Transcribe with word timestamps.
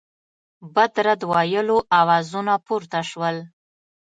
بد 0.73 0.93
رد 1.05 1.21
ویلو 1.31 1.77
آوازونه 2.01 2.53
پورته 2.65 2.99
سول. 3.11 3.35